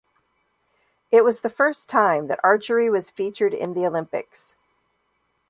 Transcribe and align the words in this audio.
It 1.11 1.23
was 1.23 1.41
the 1.41 1.49
first 1.51 1.87
time 1.87 2.25
that 2.25 2.39
archery 2.43 2.89
was 2.89 3.11
featured 3.11 3.53
in 3.53 3.75
the 3.75 3.85
Olympics. 3.85 4.55